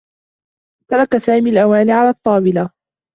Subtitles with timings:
[0.89, 2.69] ترك سامي الأواني على الطّاولة.